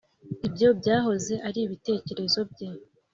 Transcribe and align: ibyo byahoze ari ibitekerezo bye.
ibyo 0.47 0.69
byahoze 0.79 1.33
ari 1.47 1.59
ibitekerezo 1.65 2.39
bye. 2.51 2.69